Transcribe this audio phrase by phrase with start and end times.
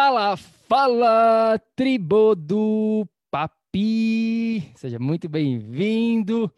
[0.00, 4.72] Fala, fala, tribo do Papi!
[4.76, 6.48] Seja muito bem-vindo.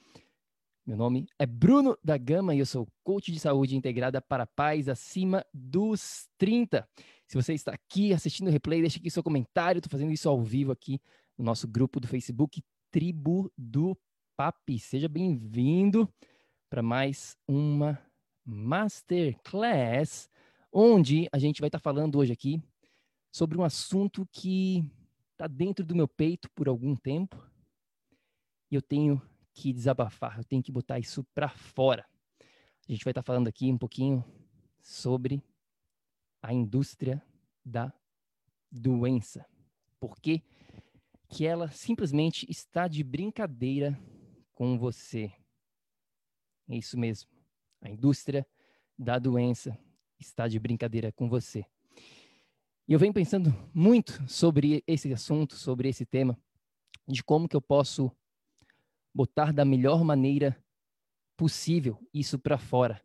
[0.86, 4.90] Meu nome é Bruno da Gama e eu sou coach de saúde integrada para pais
[4.90, 6.86] acima dos 30.
[7.26, 9.78] Se você está aqui assistindo o replay, deixe aqui seu comentário.
[9.78, 11.00] Estou fazendo isso ao vivo aqui
[11.38, 13.96] no nosso grupo do Facebook Tribo do
[14.36, 14.78] Papi.
[14.78, 16.06] Seja bem-vindo
[16.68, 17.98] para mais uma
[18.44, 20.28] Masterclass,
[20.70, 22.62] onde a gente vai estar falando hoje aqui
[23.30, 24.84] sobre um assunto que
[25.32, 27.36] está dentro do meu peito por algum tempo
[28.70, 29.20] e eu tenho
[29.54, 32.06] que desabafar, eu tenho que botar isso para fora.
[32.88, 34.24] A gente vai estar falando aqui um pouquinho
[34.80, 35.42] sobre
[36.42, 37.22] a indústria
[37.64, 37.92] da
[38.70, 39.44] doença.
[39.98, 40.42] Por que
[41.28, 43.98] que ela simplesmente está de brincadeira
[44.54, 45.32] com você?
[46.68, 47.30] É isso mesmo.
[47.80, 48.46] A indústria
[48.98, 49.78] da doença
[50.18, 51.64] está de brincadeira com você.
[52.90, 56.36] E eu venho pensando muito sobre esse assunto, sobre esse tema,
[57.06, 58.10] de como que eu posso
[59.14, 60.60] botar da melhor maneira
[61.36, 63.00] possível isso para fora.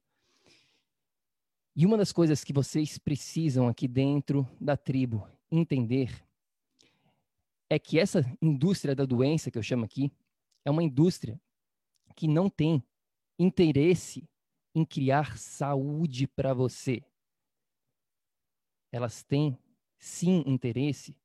[1.75, 6.25] E uma das coisas que vocês precisam aqui dentro da tribo entender
[7.69, 10.11] é que essa indústria da doença que eu chamo aqui
[10.65, 11.39] é uma indústria
[12.15, 12.83] que não tem
[13.37, 14.27] interesse
[14.73, 17.03] em criar saúde para você.
[18.91, 19.55] Elas têm
[20.05, 21.17] sim interesse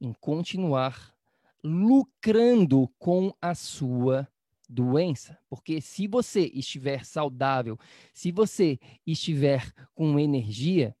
[0.00, 1.14] em continuar
[1.62, 4.28] lucrando com a sua
[4.68, 5.38] doença.
[5.48, 7.78] Porque se você estiver saudável,
[8.12, 10.94] se você estiver com energia,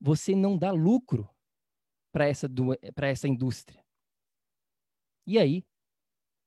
[0.00, 1.28] você não dá lucro
[2.10, 2.48] para essa,
[2.96, 3.82] essa indústria.
[5.24, 5.64] E aí,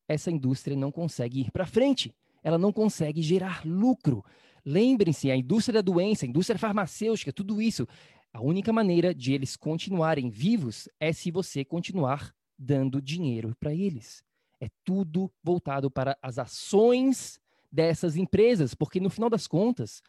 [0.09, 4.23] essa indústria não consegue ir para frente, ela não consegue gerar lucro.
[4.65, 7.87] Lembrem-se, a indústria da doença, a indústria farmacêutica, tudo isso
[8.36, 14.22] a única maneira de eles continuarem vivos é se você continuar dando dinheiro para eles.
[14.59, 17.39] É tudo voltado para as ações
[17.71, 20.04] dessas empresas, porque no final das contas,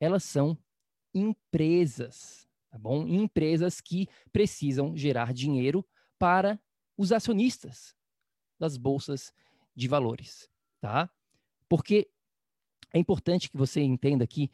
[0.00, 0.58] elas são
[1.14, 3.06] empresas, tá bom?
[3.06, 5.86] Empresas que precisam gerar dinheiro
[6.18, 6.60] para
[6.96, 7.94] os acionistas
[8.58, 9.32] das bolsas
[9.76, 10.50] de valores,
[10.80, 11.08] tá?
[11.68, 12.10] Porque
[12.92, 14.50] é importante que você entenda que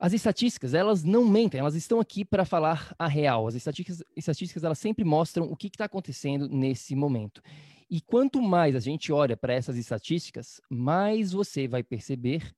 [0.00, 3.46] as estatísticas, elas não mentem, elas estão aqui para falar a real.
[3.46, 7.42] As estatísticas, estatísticas elas sempre mostram o que está acontecendo nesse momento.
[7.90, 12.50] E quanto mais a gente olha para essas estatísticas, mais você vai perceber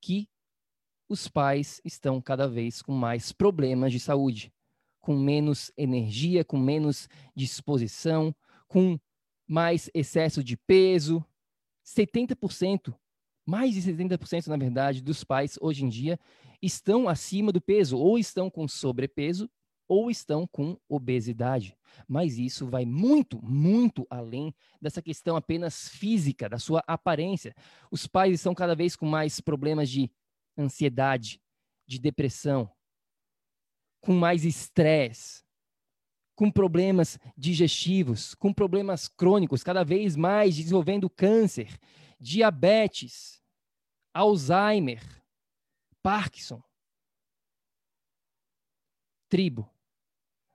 [0.00, 0.30] que
[1.10, 4.50] os pais estão cada vez com mais problemas de saúde,
[4.98, 7.06] com menos energia, com menos
[7.36, 8.34] disposição,
[8.66, 8.98] com
[9.46, 11.22] mais excesso de peso.
[11.84, 12.94] 70%,
[13.46, 16.18] mais de 70%, na verdade, dos pais hoje em dia
[16.60, 19.50] estão acima do peso, ou estão com sobrepeso,
[19.88, 21.76] ou estão com obesidade.
[22.08, 27.54] Mas isso vai muito, muito além dessa questão apenas física, da sua aparência.
[27.90, 30.10] Os pais estão cada vez com mais problemas de
[30.56, 31.40] ansiedade,
[31.86, 32.70] de depressão,
[34.00, 35.42] com mais estresse,
[36.34, 41.68] com problemas digestivos, com problemas crônicos, cada vez mais desenvolvendo câncer,
[42.22, 43.42] diabetes,
[44.14, 45.02] Alzheimer,
[46.00, 46.62] Parkinson.
[49.28, 49.68] Tribo.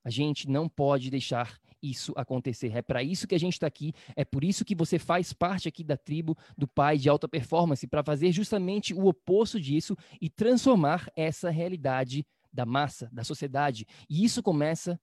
[0.03, 2.73] A gente não pode deixar isso acontecer.
[2.75, 3.94] É para isso que a gente está aqui.
[4.16, 7.85] É por isso que você faz parte aqui da tribo do pai de alta performance
[7.85, 13.85] para fazer justamente o oposto disso e transformar essa realidade da massa, da sociedade.
[14.09, 15.00] E isso começa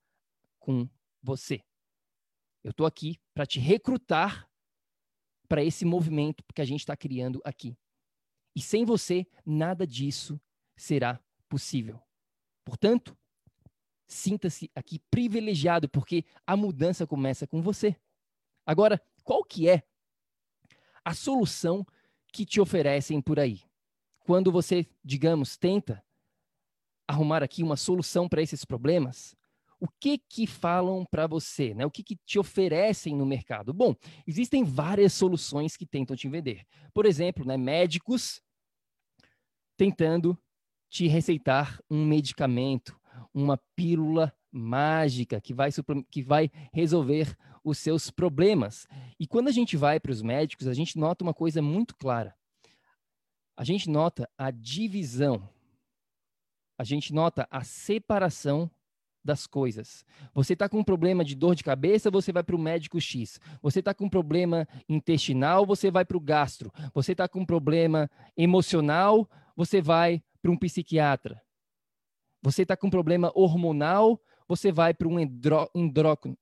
[0.59, 0.89] com
[1.21, 1.61] você.
[2.63, 4.49] Eu estou aqui para te recrutar
[5.47, 7.77] para esse movimento que a gente está criando aqui.
[8.55, 10.39] E sem você, nada disso
[10.75, 11.19] será
[11.49, 12.01] possível.
[12.63, 13.17] Portanto,
[14.07, 17.95] sinta-se aqui privilegiado, porque a mudança começa com você.
[18.65, 19.83] Agora, qual que é
[21.03, 21.85] a solução
[22.31, 23.61] que te oferecem por aí?
[24.19, 26.03] Quando você, digamos, tenta
[27.07, 29.35] arrumar aqui uma solução para esses problemas,
[29.85, 31.85] o que que falam para você, né?
[31.85, 33.73] O que que te oferecem no mercado?
[33.73, 33.95] Bom,
[34.27, 36.65] existem várias soluções que tentam te vender.
[36.93, 38.41] Por exemplo, né, médicos
[39.77, 40.37] tentando
[40.89, 42.99] te receitar um medicamento,
[43.33, 45.69] uma pílula mágica que vai,
[46.09, 48.87] que vai resolver os seus problemas.
[49.19, 52.35] E quando a gente vai para os médicos, a gente nota uma coisa muito clara.
[53.57, 55.49] A gente nota a divisão,
[56.77, 58.69] a gente nota a separação
[59.25, 60.05] das coisas.
[60.33, 63.39] Você está com um problema de dor de cabeça, você vai para o médico X.
[63.61, 66.71] Você está com um problema intestinal, você vai para o gastro.
[66.93, 71.41] Você está com um problema emocional, você vai para um psiquiatra.
[72.43, 75.67] Você está com um problema hormonal, você vai para um endro,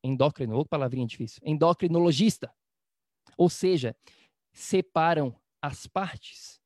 [0.03, 2.53] endócrino, palavrinha difícil, endocrinologista.
[3.37, 3.95] Ou seja,
[4.51, 6.61] separam as partes.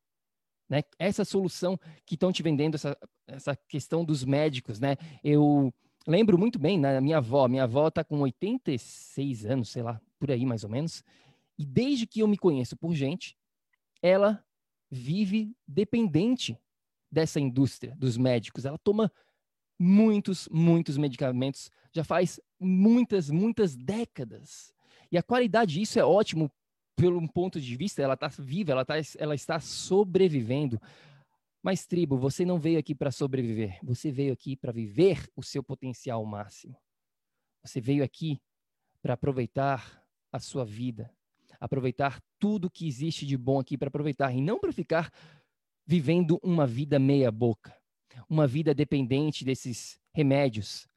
[0.67, 0.81] Né?
[0.97, 2.97] Essa solução que estão te vendendo, essa,
[3.27, 4.97] essa questão dos médicos, né?
[5.23, 5.71] Eu
[6.07, 10.01] lembro muito bem, na né, minha avó, minha avó está com 86 anos, sei lá,
[10.17, 11.03] por aí mais ou menos,
[11.57, 13.37] e desde que eu me conheço por gente,
[14.01, 14.43] ela
[14.89, 16.57] vive dependente
[17.11, 18.65] dessa indústria dos médicos.
[18.65, 19.11] Ela toma
[19.77, 24.73] muitos, muitos medicamentos já faz muitas, muitas décadas.
[25.11, 26.51] E a qualidade disso é ótimo
[26.95, 30.81] pelo ponto de vista, ela está viva, ela, tá, ela está sobrevivendo.
[31.61, 35.63] Mas, tribo, você não veio aqui para sobreviver, você veio aqui para viver o seu
[35.63, 36.79] potencial máximo.
[37.63, 38.39] Você veio aqui
[39.01, 41.11] para aproveitar a sua vida,
[41.59, 45.11] aproveitar tudo que existe de bom aqui para aproveitar, e não para ficar
[45.85, 47.75] vivendo uma vida meia-boca,
[48.29, 50.87] uma vida dependente desses remédios.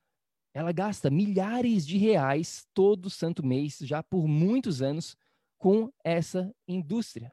[0.52, 5.16] Ela gasta milhares de reais todo santo mês, já por muitos anos,
[5.56, 7.32] com essa indústria.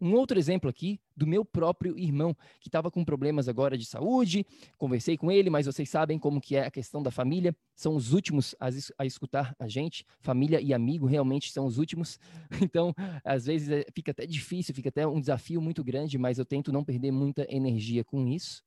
[0.00, 4.46] Um outro exemplo aqui do meu próprio irmão, que estava com problemas agora de saúde,
[4.78, 8.14] conversei com ele, mas vocês sabem como que é a questão da família, são os
[8.14, 12.18] últimos a, a escutar a gente, família e amigo realmente são os últimos,
[12.62, 16.46] então às vezes é, fica até difícil, fica até um desafio muito grande, mas eu
[16.46, 18.64] tento não perder muita energia com isso.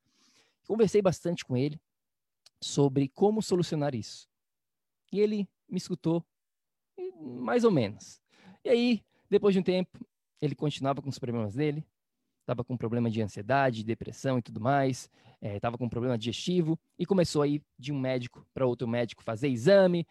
[0.68, 1.82] Conversei bastante com ele
[2.62, 4.30] sobre como solucionar isso.
[5.12, 6.24] E ele me escutou
[7.20, 8.22] mais ou menos.
[8.64, 10.06] E aí, depois de um tempo,
[10.44, 11.86] ele continuava com os problemas dele,
[12.42, 15.10] estava com problema de ansiedade, depressão e tudo mais,
[15.42, 19.24] estava é, com problema digestivo e começou a ir de um médico para outro médico
[19.24, 20.06] fazer exame.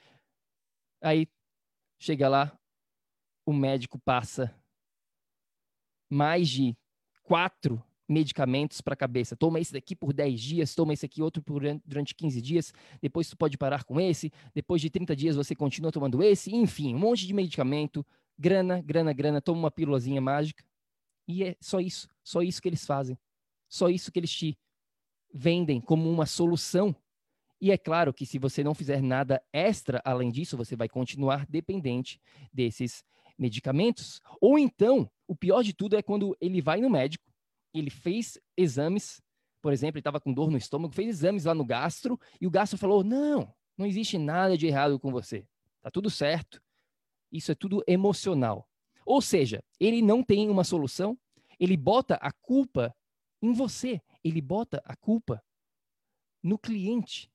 [1.03, 1.29] Aí
[1.99, 2.59] chega lá,
[3.45, 4.55] o médico passa
[6.11, 6.75] mais de
[7.23, 9.37] quatro medicamentos para a cabeça.
[9.37, 13.29] Toma esse daqui por 10 dias, toma esse aqui outro por, durante 15 dias, depois
[13.29, 16.99] tu pode parar com esse, depois de 30 dias você continua tomando esse, enfim, um
[16.99, 18.05] monte de medicamento
[18.43, 20.65] grana, grana, grana, toma uma pílulazinha mágica.
[21.29, 23.17] E é só isso, só isso que eles fazem.
[23.69, 24.59] Só isso que eles te
[25.33, 26.95] vendem como uma solução.
[27.61, 31.47] E é claro que se você não fizer nada extra além disso, você vai continuar
[31.47, 32.21] dependente
[32.53, 33.05] desses
[33.39, 34.21] medicamentos.
[34.41, 37.31] Ou então, o pior de tudo é quando ele vai no médico,
[37.73, 39.23] ele fez exames,
[39.63, 42.51] por exemplo, ele estava com dor no estômago, fez exames lá no gastro, e o
[42.51, 45.47] gastro falou: não, não existe nada de errado com você.
[45.81, 46.61] Tá tudo certo.
[47.33, 48.69] Isso é tudo emocional.
[49.07, 51.19] Ou seja, ele não tem uma solução,
[51.59, 52.95] ele bota a culpa
[53.41, 55.43] em você, ele bota a culpa
[56.43, 57.33] no cliente.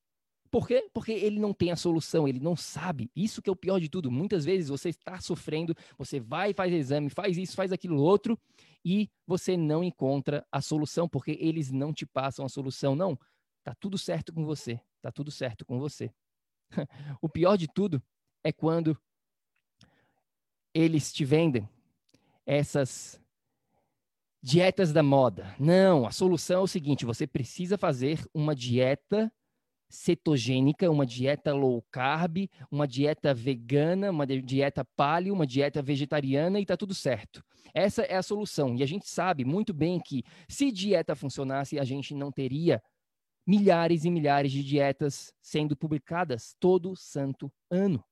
[0.50, 0.90] Por quê?
[0.94, 3.12] Porque ele não tem a solução, ele não sabe.
[3.16, 4.10] Isso que é o pior de tudo.
[4.10, 8.40] Muitas vezes você está sofrendo, você vai, faz exame, faz isso, faz aquilo outro,
[8.84, 12.96] e você não encontra a solução, porque eles não te passam a solução.
[12.96, 13.20] Não,
[13.64, 16.14] tá tudo certo com você, tá tudo certo com você.
[17.22, 18.02] o pior de tudo
[18.44, 18.98] é quando
[20.78, 21.68] eles te vendem
[22.46, 23.20] essas
[24.42, 25.56] dietas da moda.
[25.60, 29.32] Não, a solução é o seguinte: você precisa fazer uma dieta
[29.90, 36.66] cetogênica, uma dieta low carb, uma dieta vegana, uma dieta paleo, uma dieta vegetariana e
[36.66, 37.44] tá tudo certo.
[37.74, 38.76] Essa é a solução.
[38.76, 42.84] E a gente sabe muito bem que se dieta funcionasse, a gente não teria
[43.48, 48.04] milhares e milhares de dietas sendo publicadas todo santo ano.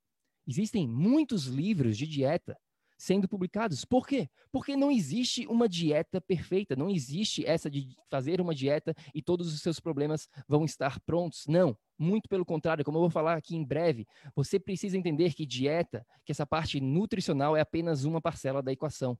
[0.47, 2.57] Existem muitos livros de dieta
[2.97, 3.83] sendo publicados.
[3.85, 4.29] Por quê?
[4.51, 9.53] Porque não existe uma dieta perfeita, não existe essa de fazer uma dieta e todos
[9.53, 11.45] os seus problemas vão estar prontos.
[11.47, 15.45] Não, muito pelo contrário, como eu vou falar aqui em breve, você precisa entender que
[15.45, 19.17] dieta, que essa parte nutricional é apenas uma parcela da equação.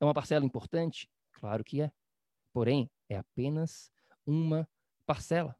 [0.00, 1.08] É uma parcela importante?
[1.32, 1.90] Claro que é.
[2.52, 3.90] Porém, é apenas
[4.26, 4.68] uma
[5.06, 5.56] parcela.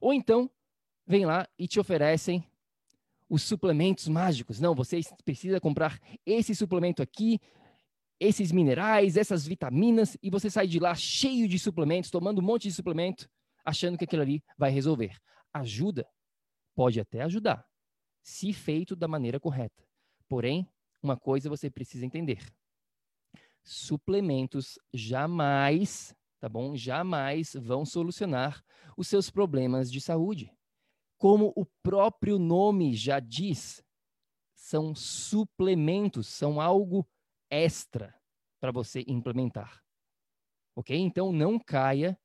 [0.00, 0.50] Ou então,
[1.06, 2.46] vem lá e te oferecem
[3.30, 4.58] os suplementos mágicos.
[4.58, 7.38] Não, você precisa comprar esse suplemento aqui,
[8.18, 12.64] esses minerais, essas vitaminas, e você sai de lá cheio de suplementos, tomando um monte
[12.64, 13.30] de suplemento,
[13.64, 15.16] achando que aquilo ali vai resolver.
[15.54, 16.06] Ajuda?
[16.74, 17.64] Pode até ajudar,
[18.22, 19.86] se feito da maneira correta.
[20.28, 20.68] Porém,
[21.00, 22.44] uma coisa você precisa entender:
[23.62, 26.76] suplementos jamais, tá bom?
[26.76, 28.62] Jamais vão solucionar
[28.96, 30.52] os seus problemas de saúde
[31.20, 33.84] como o próprio nome já diz,
[34.54, 37.06] são suplementos, são algo
[37.50, 38.18] extra
[38.58, 39.84] para você implementar.
[40.74, 40.96] Ok?
[40.96, 42.18] Então não caia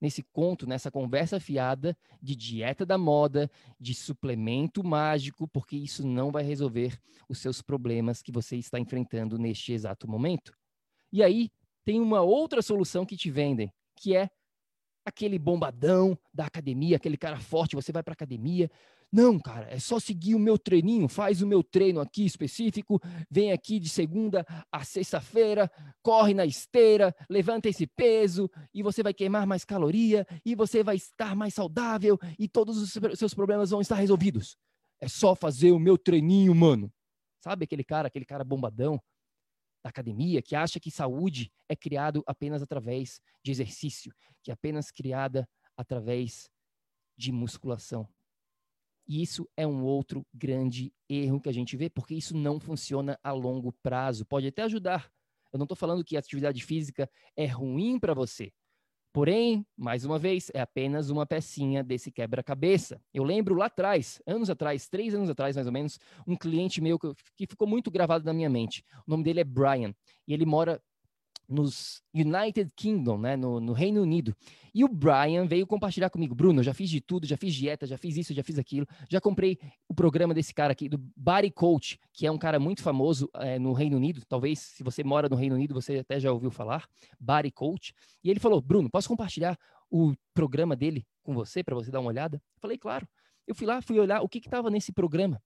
[0.00, 6.32] nesse conto, nessa conversa fiada de dieta da moda, de suplemento mágico, porque isso não
[6.32, 10.52] vai resolver os seus problemas que você está enfrentando neste exato momento.
[11.12, 11.50] E aí
[11.84, 14.28] tem uma outra solução que te vendem, que é
[15.10, 18.70] aquele bombadão da academia, aquele cara forte, você vai para academia.
[19.12, 23.50] Não, cara, é só seguir o meu treininho, faz o meu treino aqui específico, vem
[23.50, 25.68] aqui de segunda a sexta-feira,
[26.00, 30.94] corre na esteira, levanta esse peso e você vai queimar mais caloria e você vai
[30.94, 34.56] estar mais saudável e todos os seus problemas vão estar resolvidos.
[35.00, 36.92] É só fazer o meu treininho, mano.
[37.42, 39.00] Sabe aquele cara, aquele cara bombadão
[39.82, 44.90] da academia que acha que saúde é criado apenas através de exercício, que é apenas
[44.90, 46.50] criada através
[47.16, 48.08] de musculação.
[49.06, 53.18] E isso é um outro grande erro que a gente vê, porque isso não funciona
[53.22, 54.24] a longo prazo.
[54.24, 55.10] Pode até ajudar.
[55.52, 58.52] Eu não estou falando que a atividade física é ruim para você.
[59.12, 63.00] Porém, mais uma vez, é apenas uma pecinha desse quebra-cabeça.
[63.12, 66.96] Eu lembro lá atrás, anos atrás, três anos atrás mais ou menos, um cliente meu
[66.98, 68.84] que ficou muito gravado na minha mente.
[69.06, 69.92] O nome dele é Brian
[70.28, 70.80] e ele mora
[71.50, 74.34] nos United Kingdom, né, no, no, Reino Unido.
[74.72, 77.98] E o Brian veio compartilhar comigo, Bruno, já fiz de tudo, já fiz dieta, já
[77.98, 81.98] fiz isso, já fiz aquilo, já comprei o programa desse cara aqui, do Body Coach,
[82.12, 85.36] que é um cara muito famoso é, no Reino Unido, talvez se você mora no
[85.36, 86.86] Reino Unido, você até já ouviu falar,
[87.18, 87.92] Body Coach.
[88.22, 89.58] E ele falou, Bruno, posso compartilhar
[89.90, 92.36] o programa dele com você, para você dar uma olhada?
[92.36, 93.08] Eu falei, claro.
[93.46, 95.42] Eu fui lá, fui olhar o que estava nesse programa.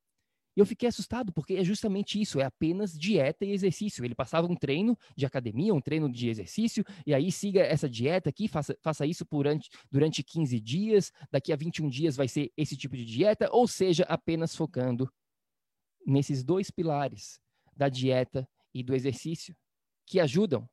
[0.57, 4.05] E eu fiquei assustado, porque é justamente isso, é apenas dieta e exercício.
[4.05, 8.31] Ele passava um treino de academia, um treino de exercício, e aí siga essa dieta
[8.31, 12.77] aqui, faça, faça isso durante, durante 15 dias, daqui a 21 dias vai ser esse
[12.77, 15.13] tipo de dieta, ou seja, apenas focando
[16.07, 17.41] nesses dois pilares
[17.77, 19.57] da dieta e do exercício,
[20.07, 20.69] que ajudam.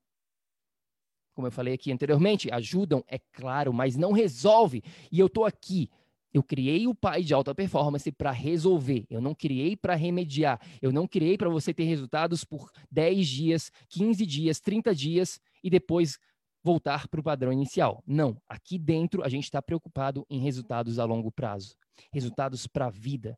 [1.34, 4.84] Como eu falei aqui anteriormente, ajudam, é claro, mas não resolve.
[5.12, 5.90] E eu estou aqui
[6.34, 9.06] eu criei o pai de alta performance para resolver.
[9.10, 10.60] Eu não criei para remediar.
[10.82, 15.70] Eu não criei para você ter resultados por 10 dias, 15 dias, 30 dias e
[15.70, 16.18] depois
[16.64, 18.02] voltar para o padrão inicial.
[18.08, 18.42] Não.
[18.48, 21.76] Aqui dentro a gente está preocupado em resultados a longo prazo,
[22.14, 23.38] resultados para a vida.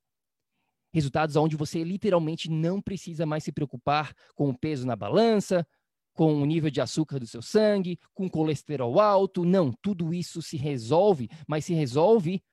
[0.94, 5.66] Resultados onde você literalmente não precisa mais se preocupar com o peso na balança,
[6.14, 9.44] com o nível de açúcar do seu sangue, com colesterol alto.
[9.44, 12.44] Não, tudo isso se resolve, mas se resolve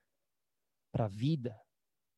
[0.92, 1.56] para a vida,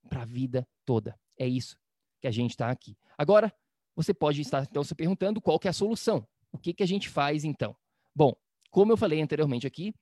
[0.08, 1.18] para a vida toda.
[1.38, 1.76] É isso
[2.20, 2.96] que a gente está aqui.
[3.18, 3.52] Agora,
[3.94, 6.26] você pode estar então se perguntando qual que é a solução.
[6.50, 7.76] O que, que a gente faz então?
[8.14, 8.34] Bom,
[8.70, 9.94] como eu falei anteriormente aqui,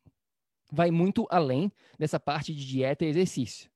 [0.71, 3.71] vai muito além dessa parte de dieta e exercício.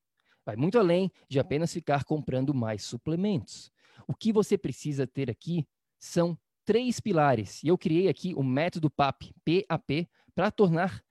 [0.45, 3.73] Vai muito além de apenas ficar comprando mais suplementos.
[4.07, 5.67] O que você precisa ter aqui
[5.99, 7.63] são três pilares.
[7.63, 11.03] E eu criei aqui o método PAP, PAP, para tornar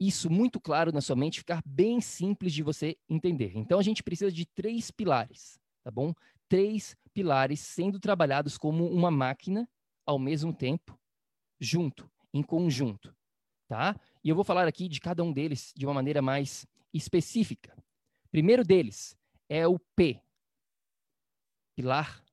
[0.00, 3.52] isso muito claro na sua mente, ficar bem simples de você entender.
[3.54, 6.14] Então a gente precisa de três pilares, tá bom?
[6.48, 9.68] Três pilares sendo trabalhados como uma máquina
[10.06, 10.98] ao mesmo tempo,
[11.60, 13.14] junto, em conjunto,
[13.66, 13.98] tá?
[14.22, 17.76] E eu vou falar aqui de cada um deles de uma maneira mais específica.
[18.30, 19.16] Primeiro deles
[19.48, 20.22] é o P,
[21.74, 22.24] pilar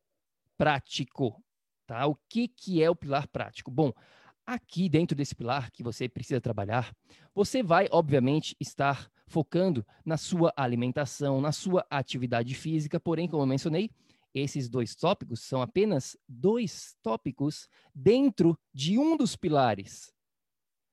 [0.58, 1.44] prático,
[1.86, 2.06] tá?
[2.06, 3.72] O que que é o pilar prático?
[3.72, 3.92] Bom,
[4.46, 6.96] aqui dentro desse pilar que você precisa trabalhar,
[7.34, 13.48] você vai, obviamente, estar focando na sua alimentação, na sua atividade física, porém, como eu
[13.48, 13.90] mencionei,
[14.34, 20.14] esses dois tópicos são apenas dois tópicos dentro de um dos pilares.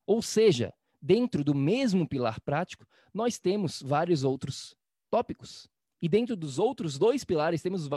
[0.07, 4.75] Ou seja, dentro do mesmo pilar prático, nós temos vários outros
[5.11, 5.69] tópicos.
[6.03, 7.87] E dentro dos outros dois pilares, temos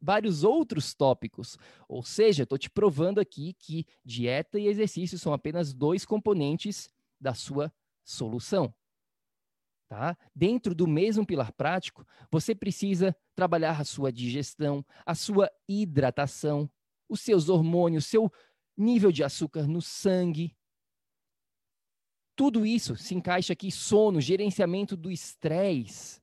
[0.00, 1.58] vários outros tópicos.
[1.86, 6.88] Ou seja, estou te provando aqui que dieta e exercício são apenas dois componentes
[7.20, 7.70] da sua
[8.02, 8.74] solução.
[9.90, 10.16] Tá?
[10.34, 16.66] Dentro do mesmo pilar prático, você precisa trabalhar a sua digestão, a sua hidratação,
[17.10, 18.32] os seus hormônios, seu
[18.74, 20.56] nível de açúcar no sangue.
[22.34, 26.22] Tudo isso se encaixa aqui sono, gerenciamento do estresse,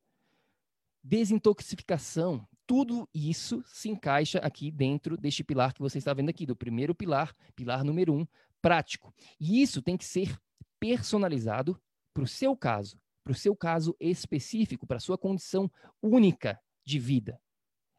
[1.08, 2.46] desintoxicação.
[2.66, 6.94] Tudo isso se encaixa aqui dentro deste pilar que você está vendo aqui, do primeiro
[6.94, 8.28] pilar, pilar número um,
[8.62, 9.14] prático.
[9.40, 10.38] E isso tem que ser
[10.80, 11.82] personalizado
[12.14, 15.72] para o seu caso, para o seu caso específico, para a sua condição
[16.02, 17.40] única de vida.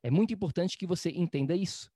[0.03, 1.91] É muito importante que você entenda isso.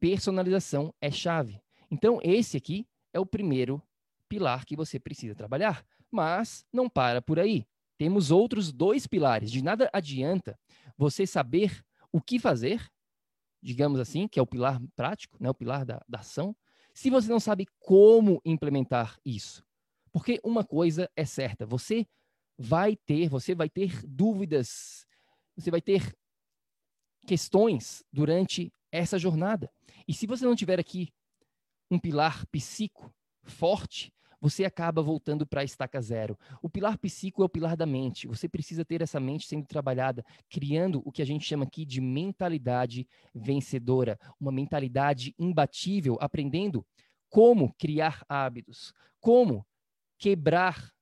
[0.00, 1.60] Personalização é chave.
[1.90, 3.82] Então, esse aqui é o primeiro
[4.28, 5.84] pilar que você precisa trabalhar.
[6.10, 7.66] Mas não para por aí
[8.02, 9.48] temos outros dois pilares.
[9.48, 10.58] De nada adianta
[10.98, 12.90] você saber o que fazer,
[13.62, 16.52] digamos assim, que é o pilar prático, né, o pilar da, da ação,
[16.92, 19.64] se você não sabe como implementar isso.
[20.10, 22.04] Porque uma coisa é certa, você
[22.58, 25.06] vai ter, você vai ter dúvidas,
[25.56, 26.12] você vai ter
[27.24, 29.70] questões durante essa jornada.
[30.08, 31.08] E se você não tiver aqui
[31.88, 36.36] um pilar psíquico forte, você acaba voltando para a estaca zero.
[36.60, 38.26] O pilar psíquico é o pilar da mente.
[38.26, 42.00] Você precisa ter essa mente sendo trabalhada, criando o que a gente chama aqui de
[42.00, 46.84] mentalidade vencedora, uma mentalidade imbatível, aprendendo
[47.30, 49.64] como criar hábitos, como
[50.18, 50.92] quebrar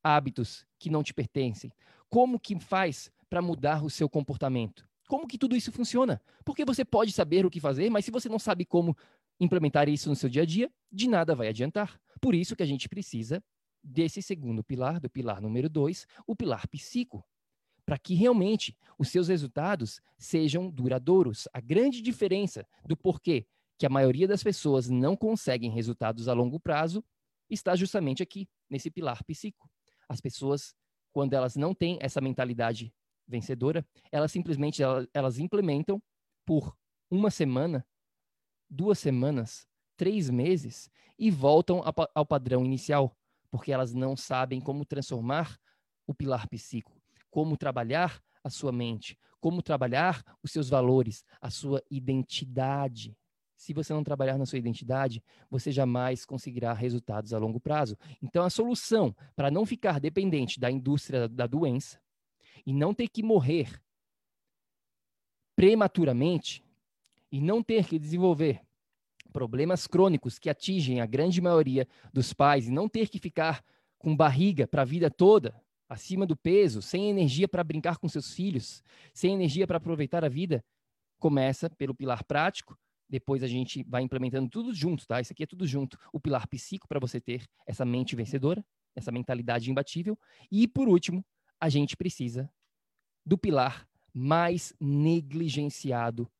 [0.00, 1.72] hábitos que não te pertencem,
[2.08, 4.88] como que faz para mudar o seu comportamento.
[5.08, 6.22] Como que tudo isso funciona?
[6.44, 8.96] Porque você pode saber o que fazer, mas se você não sabe como
[9.40, 12.00] implementar isso no seu dia a dia, de nada vai adiantar.
[12.20, 13.42] Por isso que a gente precisa
[13.82, 17.26] desse segundo pilar, do pilar número dois, o pilar psíquico,
[17.84, 21.48] para que realmente os seus resultados sejam duradouros.
[21.52, 23.46] A grande diferença do porquê
[23.78, 27.04] que a maioria das pessoas não conseguem resultados a longo prazo
[27.50, 29.68] está justamente aqui, nesse pilar psíquico.
[30.08, 30.74] As pessoas,
[31.12, 32.94] quando elas não têm essa mentalidade
[33.26, 36.00] vencedora, elas simplesmente elas, implementam
[36.46, 36.76] por
[37.10, 37.86] uma semana
[38.72, 41.82] duas semanas, três meses e voltam
[42.14, 43.14] ao padrão inicial,
[43.50, 45.58] porque elas não sabem como transformar
[46.06, 47.00] o pilar psíquico,
[47.30, 53.16] como trabalhar a sua mente, como trabalhar os seus valores, a sua identidade.
[53.54, 57.96] Se você não trabalhar na sua identidade, você jamais conseguirá resultados a longo prazo.
[58.20, 62.00] Então, a solução para não ficar dependente da indústria da doença
[62.66, 63.80] e não ter que morrer
[65.54, 66.64] prematuramente
[67.32, 68.60] e não ter que desenvolver
[69.32, 73.64] problemas crônicos que atingem a grande maioria dos pais e não ter que ficar
[73.98, 75.58] com barriga para a vida toda,
[75.88, 78.82] acima do peso, sem energia para brincar com seus filhos,
[79.14, 80.62] sem energia para aproveitar a vida,
[81.18, 82.76] começa pelo pilar prático,
[83.08, 85.20] depois a gente vai implementando tudo junto, tá?
[85.20, 85.98] Isso aqui é tudo junto.
[86.12, 90.18] O pilar psíquico para você ter essa mente vencedora, essa mentalidade imbatível,
[90.50, 91.24] e por último,
[91.60, 92.50] a gente precisa
[93.24, 96.30] do pilar mais negligenciado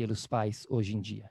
[0.00, 1.30] pelos pais hoje em dia.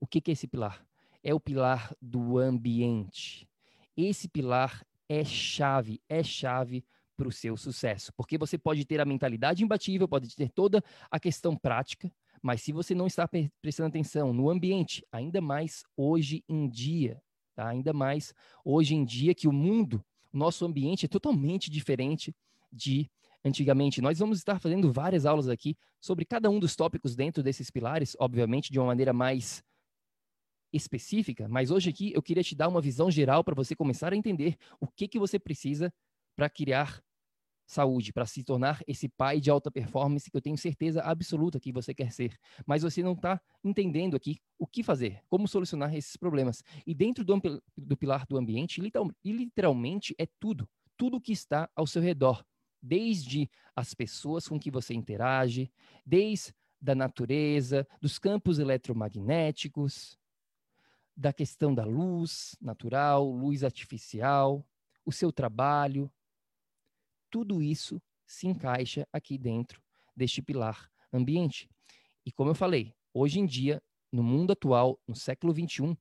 [0.00, 0.84] O que, que é esse pilar?
[1.22, 3.48] É o pilar do ambiente.
[3.96, 6.84] Esse pilar é chave, é chave
[7.16, 11.20] para o seu sucesso, porque você pode ter a mentalidade imbatível, pode ter toda a
[11.20, 13.30] questão prática, mas se você não está
[13.62, 17.22] prestando atenção no ambiente, ainda mais hoje em dia,
[17.54, 17.68] tá?
[17.68, 22.34] ainda mais hoje em dia que o mundo, o nosso ambiente é totalmente diferente
[22.72, 23.08] de
[23.48, 24.00] antigamente.
[24.00, 28.16] Nós vamos estar fazendo várias aulas aqui sobre cada um dos tópicos dentro desses pilares,
[28.18, 29.62] obviamente de uma maneira mais
[30.72, 34.16] específica, mas hoje aqui eu queria te dar uma visão geral para você começar a
[34.16, 35.92] entender o que, que você precisa
[36.36, 37.02] para criar
[37.66, 41.70] saúde, para se tornar esse pai de alta performance que eu tenho certeza absoluta que
[41.70, 42.34] você quer ser.
[42.66, 46.62] Mas você não está entendendo aqui o que fazer, como solucionar esses problemas.
[46.86, 47.40] E dentro do,
[47.76, 48.80] do pilar do ambiente,
[49.22, 52.42] literalmente é tudo, tudo que está ao seu redor
[52.82, 55.70] desde as pessoas com que você interage,
[56.04, 60.18] desde da natureza, dos campos eletromagnéticos,
[61.16, 64.64] da questão da luz natural, luz artificial,
[65.04, 66.10] o seu trabalho.
[67.28, 69.82] Tudo isso se encaixa aqui dentro
[70.14, 71.68] deste pilar ambiente.
[72.24, 75.96] E como eu falei, hoje em dia, no mundo atual, no século 21,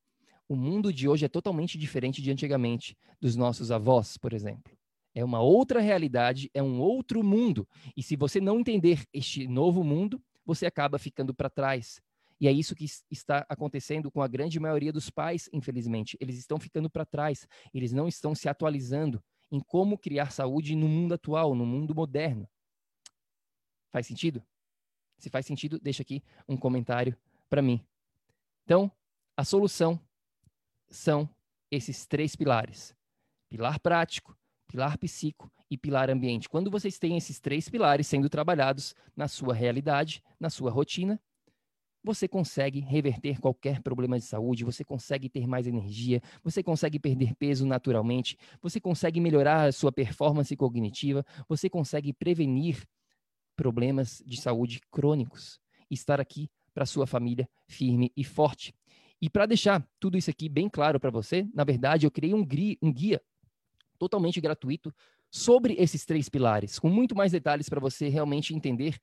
[0.47, 4.76] o mundo de hoje é totalmente diferente de antigamente, dos nossos avós, por exemplo.
[5.17, 7.67] É uma outra realidade, é um outro mundo.
[7.95, 11.99] E se você não entender este novo mundo, você acaba ficando para trás.
[12.39, 16.15] E é isso que está acontecendo com a grande maioria dos pais, infelizmente.
[16.21, 19.19] Eles estão ficando para trás, eles não estão se atualizando
[19.51, 22.47] em como criar saúde no mundo atual, no mundo moderno.
[23.91, 24.43] Faz sentido?
[25.17, 27.17] Se faz sentido, deixa aqui um comentário
[27.49, 27.83] para mim.
[28.65, 28.91] Então,
[29.35, 29.99] a solução
[30.87, 31.27] são
[31.71, 32.95] esses três pilares:
[33.49, 36.49] pilar prático, pilar psíquico e pilar ambiente.
[36.49, 41.19] Quando vocês têm esses três pilares sendo trabalhados na sua realidade, na sua rotina,
[42.03, 47.35] você consegue reverter qualquer problema de saúde, você consegue ter mais energia, você consegue perder
[47.35, 52.85] peso naturalmente, você consegue melhorar a sua performance cognitiva, você consegue prevenir
[53.55, 58.73] problemas de saúde crônicos estar aqui para sua família firme e forte.
[59.21, 62.45] E para deixar tudo isso aqui bem claro para você, na verdade, eu criei um
[62.45, 63.21] guia
[63.97, 64.93] totalmente gratuito
[65.29, 68.99] sobre esses três pilares, com muito mais detalhes para você realmente entender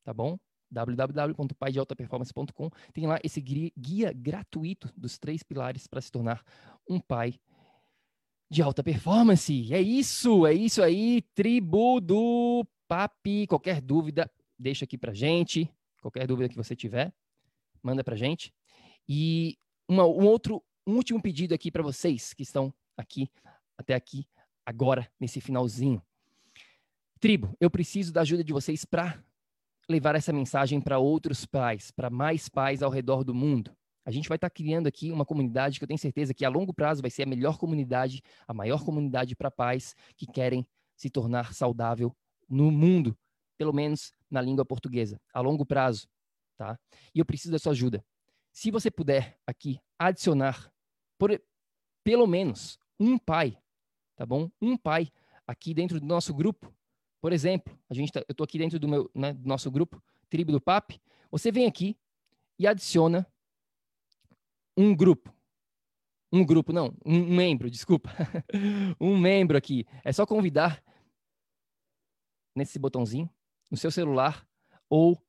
[0.05, 0.37] tá bom?
[0.71, 6.43] www.paidealtaperformance.com tem lá esse guia gratuito dos três pilares para se tornar
[6.89, 7.39] um pai
[8.51, 9.73] de alta performance.
[9.73, 13.47] É isso, é isso aí, tribo do Papi.
[13.47, 15.71] Qualquer dúvida, deixa aqui para gente.
[16.01, 17.12] Qualquer dúvida que você tiver,
[17.83, 18.53] manda para gente.
[19.09, 23.31] E uma, um outro um último pedido aqui para vocês que estão aqui
[23.77, 24.27] até aqui
[24.67, 26.03] agora nesse finalzinho.
[27.19, 29.23] Tribo, eu preciso da ajuda de vocês para
[29.88, 33.75] levar essa mensagem para outros pais, para mais pais ao redor do mundo.
[34.05, 36.51] A gente vai estar tá criando aqui uma comunidade que eu tenho certeza que a
[36.51, 41.09] longo prazo vai ser a melhor comunidade, a maior comunidade para pais que querem se
[41.09, 42.14] tornar saudável
[42.49, 43.17] no mundo,
[43.57, 46.09] pelo menos na língua portuguesa, a longo prazo,
[46.57, 46.79] tá?
[47.14, 48.05] E eu preciso da sua ajuda.
[48.53, 50.73] Se você puder aqui adicionar
[51.19, 51.31] por,
[52.03, 53.59] pelo menos um pai,
[54.17, 54.51] tá bom?
[54.61, 55.11] Um pai
[55.47, 56.73] aqui dentro do nosso grupo.
[57.21, 60.03] Por exemplo, a gente tá, eu estou aqui dentro do, meu, né, do nosso grupo,
[60.29, 61.01] Tribo do PAP.
[61.31, 61.97] Você vem aqui
[62.59, 63.27] e adiciona
[64.77, 65.33] um grupo.
[66.33, 68.11] Um grupo, não, um membro, desculpa.
[69.01, 69.87] um membro aqui.
[70.05, 70.83] É só convidar
[72.55, 73.29] nesse botãozinho,
[73.75, 74.47] no seu celular,
[74.89, 75.21] ou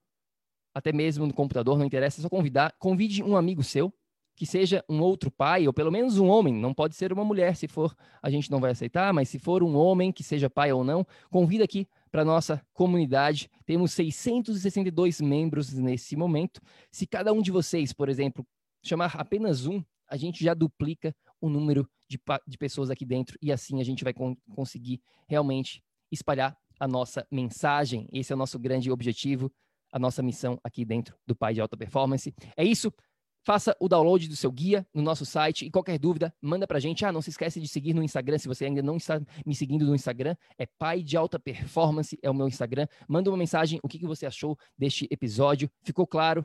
[0.73, 2.75] até mesmo no computador, não interessa, é só convidar.
[2.77, 3.91] Convide um amigo seu,
[4.35, 7.55] que seja um outro pai, ou pelo menos um homem, não pode ser uma mulher,
[7.55, 10.71] se for, a gente não vai aceitar, mas se for um homem, que seja pai
[10.71, 13.49] ou não, convida aqui para nossa comunidade.
[13.65, 16.61] Temos 662 membros nesse momento.
[16.91, 18.45] Se cada um de vocês, por exemplo,
[18.83, 23.51] chamar apenas um, a gente já duplica o número de, de pessoas aqui dentro e
[23.51, 25.81] assim a gente vai con conseguir realmente
[26.11, 28.07] espalhar a nossa mensagem.
[28.11, 29.51] Esse é o nosso grande objetivo,
[29.91, 32.33] a nossa missão aqui dentro do Pai de Alta Performance.
[32.55, 32.91] É isso.
[33.45, 37.05] Faça o download do seu guia no nosso site e qualquer dúvida, manda pra gente.
[37.05, 39.85] Ah, não se esquece de seguir no Instagram, se você ainda não está me seguindo
[39.85, 42.87] no Instagram, é Pai de Alta Performance, é o meu Instagram.
[43.07, 45.69] Manda uma mensagem, o que, que você achou deste episódio.
[45.83, 46.43] Ficou claro?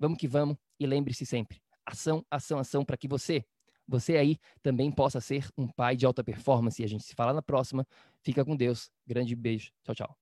[0.00, 3.44] Vamos que vamos e lembre-se sempre, ação, ação, ação para que você,
[3.86, 6.82] você aí também possa ser um pai de alta performance.
[6.82, 7.86] E a gente se fala na próxima.
[8.22, 8.90] Fica com Deus.
[9.06, 9.72] Grande beijo.
[9.84, 10.16] Tchau, tchau.